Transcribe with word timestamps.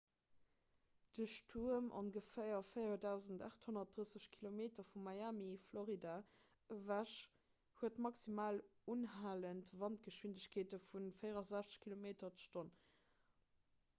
de 1.15 1.25
stuerm 1.31 1.89
ongeféier 1.99 2.61
4 2.69 3.03
830 3.09 4.25
kilometer 4.35 4.87
vu 4.91 5.01
miami 5.09 5.49
florida 5.65 6.15
ewech 6.77 7.13
huet 7.83 8.01
maximal 8.07 8.61
unhalend 8.95 9.69
wandgeschwindegkeete 9.85 10.81
vu 10.89 11.05
64 11.21 11.79
km/h 11.85 12.35
40 12.41 12.65
mph 12.65 12.75